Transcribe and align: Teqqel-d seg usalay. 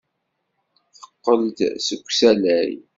Teqqel-d 0.95 1.57
seg 1.87 2.03
usalay. 2.07 2.73